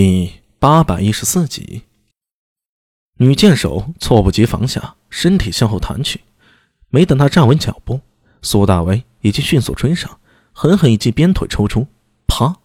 [0.00, 1.82] 第八百一十四集，
[3.16, 6.20] 女剑手措不及防下，身体向后弹去。
[6.88, 8.00] 没等她站稳脚步，
[8.40, 10.20] 苏大为已经迅速追上，
[10.52, 11.88] 狠狠一记鞭腿抽出，
[12.28, 12.58] 啪！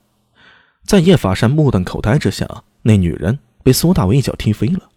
[0.85, 2.47] 在叶法善目瞪口呆之下，
[2.83, 4.91] 那女人被苏大为一脚踢飞了。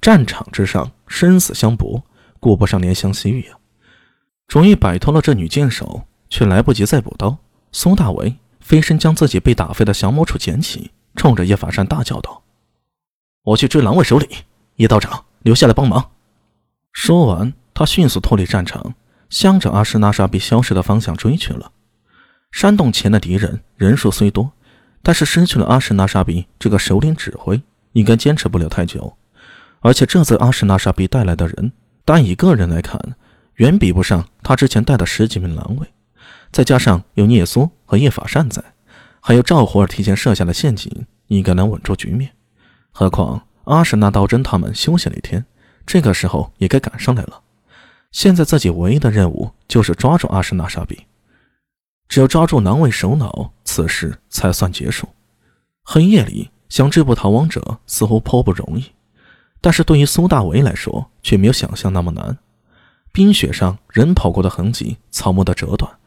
[0.00, 2.02] 战场之上，生死相搏，
[2.40, 3.58] 顾不上怜香惜玉啊！
[4.48, 7.36] 终于摆脱了这女剑手，却来不及再补刀。
[7.70, 10.92] 苏大为飞身将自己被打飞的降魔杵捡起。
[11.16, 12.42] 冲着叶法善大叫道
[13.42, 14.28] ：“我去追狼卫首领，
[14.76, 16.10] 叶道长留下来帮忙。”
[16.92, 18.94] 说完，他迅速脱离战场，
[19.28, 21.72] 向着阿什纳沙比消失的方向追去了。
[22.52, 24.52] 山洞前的敌人人数虽多，
[25.02, 27.60] 但是失去了阿什纳沙比这个首领指挥，
[27.92, 29.16] 应该坚持不了太久。
[29.80, 31.72] 而且这次阿什纳沙比带来的人，
[32.04, 32.98] 单以个人来看，
[33.56, 35.86] 远比不上他之前带的十几名狼卫，
[36.50, 38.62] 再加上有聂苏和叶法善在。
[39.26, 42.30] 还有赵虎儿提前设下的陷阱，应该能稳住局面。
[42.92, 45.44] 何况阿什纳道真他们休息了一天，
[45.84, 47.42] 这个时候也该赶上来了。
[48.12, 51.06] 现在自己唯一的任务就是抓住阿什纳沙比，
[52.06, 55.08] 只有抓住狼卫首脑，此事才算结束。
[55.82, 58.92] 黑夜里想追捕逃亡者似乎颇不容易，
[59.60, 62.38] 但是对于苏大为来说却没有想象那么难。
[63.10, 65.98] 冰雪上人跑过的痕迹，草木的折断，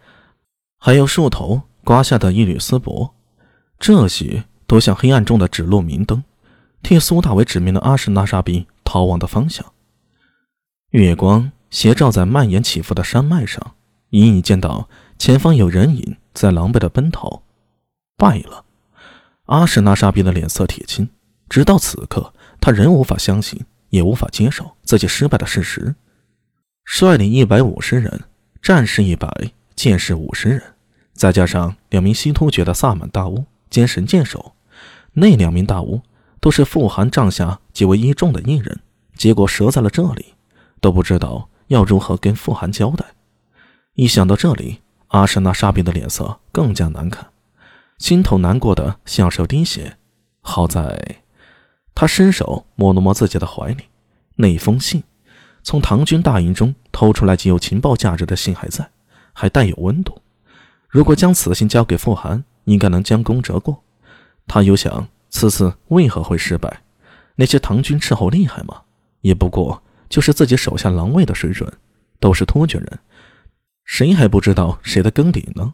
[0.77, 1.63] 还有树头。
[1.89, 3.13] 刮下的一缕丝帛，
[3.79, 6.23] 这些都像黑暗中的指路明灯，
[6.83, 9.65] 替苏大伟指明了阿什纳沙比逃亡的方向。
[10.91, 13.73] 月光斜照在蔓延起伏的山脉上，
[14.11, 14.87] 隐隐见到
[15.17, 17.41] 前方有人影在狼狈的奔逃。
[18.15, 18.65] 败了！
[19.45, 21.09] 阿什纳沙比的脸色铁青，
[21.49, 22.31] 直到此刻，
[22.61, 25.95] 他仍无法相信，也无法接受自己失败的事实。
[26.85, 28.25] 率领一百五十人，
[28.61, 29.27] 战士一百，
[29.75, 30.61] 剑士五十人。
[31.19, 34.53] 再加上两名西突厥的萨满大巫兼神箭手，
[35.11, 36.01] 那两名大巫
[36.39, 38.79] 都是富汗帐下极为倚重的艺人，
[39.17, 40.27] 结果折在了这里，
[40.79, 43.05] 都不知道要如何跟富汗交代。
[43.95, 47.27] 一想到这里，阿什纳沙比的脸色更加难看，
[47.97, 49.97] 心头难过的像是要滴血。
[50.39, 51.17] 好在，
[51.93, 53.83] 他伸手摸了摸自己的怀里，
[54.37, 55.03] 那封信，
[55.63, 58.89] 从唐军大营中偷出来极有情报价值的信还在，
[59.33, 60.21] 还带有温度。
[60.89, 63.83] 如果将此信交给傅寒，应该能将功折过。
[64.47, 66.81] 他又想，此次为何会失败？
[67.35, 68.81] 那些唐军斥候厉害吗？
[69.21, 71.71] 也不过就是自己手下狼卫的水准，
[72.19, 72.99] 都是突厥人，
[73.85, 75.73] 谁还不知道谁的根底呢？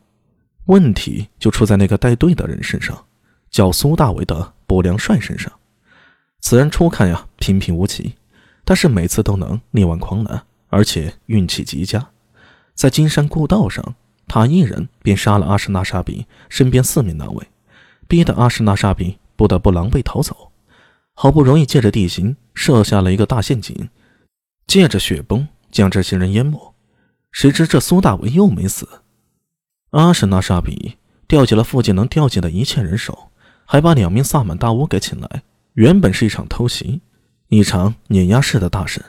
[0.65, 3.05] 问题就出在那个带队的人身上，
[3.49, 5.49] 叫苏大为的不良帅身上。
[6.41, 8.15] 此人初看呀平平无奇，
[8.65, 12.09] 但是每次都能力挽狂澜，而且运气极佳，
[12.73, 13.95] 在金山故道上。
[14.27, 17.47] 他一人便杀了阿什纳沙比身边四名男卫，
[18.07, 20.51] 逼得阿什纳沙比不得不狼狈逃走。
[21.13, 23.89] 好不容易借着地形设下了一个大陷阱，
[24.67, 26.73] 借着雪崩将这些人淹没。
[27.31, 28.87] 谁知这苏大伟又没死。
[29.91, 30.97] 阿什纳沙比
[31.27, 33.29] 调集了附近能调集的一切人手，
[33.65, 35.43] 还把两名萨满大巫给请来。
[35.73, 37.01] 原本是一场偷袭，
[37.47, 39.03] 一场碾压式的大胜。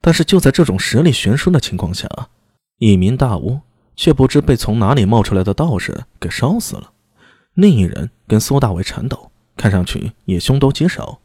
[0.00, 2.08] 但是就在这种实力悬殊的情况下，
[2.78, 3.60] 一名大巫。
[3.94, 6.92] 却不知被从哪里冒出来的道士给烧死了。
[7.54, 11.20] 另一人跟苏大为缠斗，看上去也凶多吉少。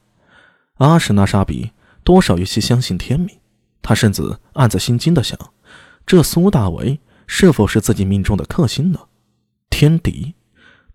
[0.76, 1.72] 阿什纳沙比
[2.04, 3.38] 多少有些相信天命，
[3.82, 5.38] 他甚至暗自心惊的想：
[6.06, 9.00] 这苏大为是否是自己命中的克星呢？
[9.70, 10.34] 天敌，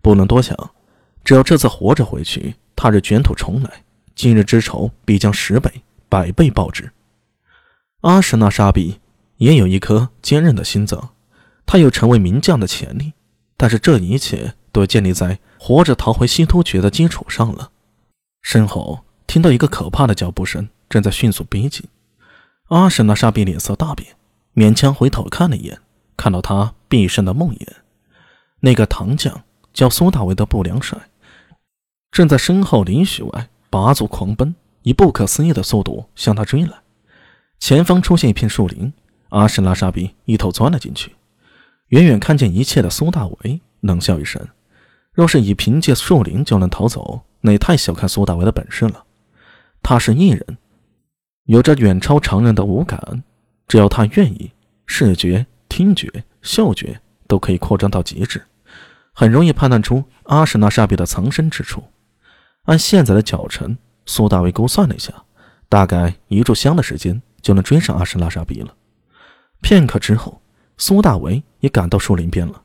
[0.01, 0.55] 不能多想。
[1.23, 5.71] 只要这次活着回去，他日卷土重来，今日之仇必将十倍、
[6.09, 6.91] 百倍报之。
[8.01, 8.99] 阿什纳沙比
[9.37, 11.11] 也有一颗坚韧的心脏。
[11.65, 13.13] 他有成为名将的潜力，
[13.57, 17.71] 但是这一切都建立在活着逃回西突厥的基础上了。
[18.41, 21.85] 身后听到一个可怕的脚步声正在迅速逼近，
[22.67, 24.15] 阿什纳沙比脸色大变，
[24.53, 25.79] 勉强回头看了一眼，
[26.17, 27.67] 看到他毕生的梦魇，
[28.59, 31.09] 那个唐将叫苏大为的不良帅，
[32.11, 34.53] 正在身后林许外拔足狂奔，
[34.83, 36.73] 以不可思议的速度向他追来。
[37.59, 38.93] 前方出现一片树林，
[39.29, 41.15] 阿什纳沙比一头钻了进去。
[41.93, 44.41] 远远看见一切的苏大为冷笑一声
[45.13, 49.03] ：“若是以凭借树林就能逃走，那也太小看苏大为的本事了。
[49.83, 50.57] 他是异人，
[51.43, 53.23] 有着远超常人的五感，
[53.67, 54.51] 只要他愿意，
[54.87, 56.09] 视觉、听觉、
[56.41, 58.41] 嗅觉都可以扩张到极致，
[59.13, 61.83] 很容易判断出阿什纳沙比的藏身之处。
[62.63, 65.13] 按现在的脚程，苏大为估算了一下，
[65.69, 68.73] 大概一炷香的时间就能追上阿什纳沙比了。
[69.61, 70.39] 片刻之后。”
[70.77, 72.61] 苏大为也赶到树林边了，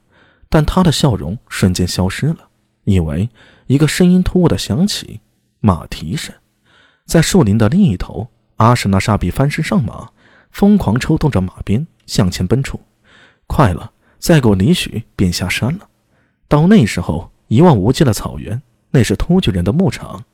[0.48, 2.48] 但他的笑容瞬间消失了，
[2.84, 3.28] 因为
[3.66, 5.20] 一个声音突兀的响起，
[5.60, 6.34] 马蹄声。
[7.04, 10.10] 在树林的另一头，阿什纳沙比翻身上马，
[10.50, 12.80] 疯狂抽动着马鞭向前奔出。
[13.46, 15.88] 快了，再过里许便下山了。
[16.48, 20.24] 到那时候，一望无际的草原，那是突厥人的牧场。